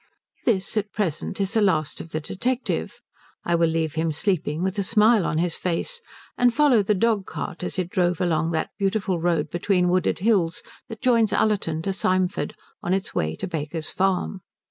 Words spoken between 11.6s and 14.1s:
to Symford, on its way to Baker's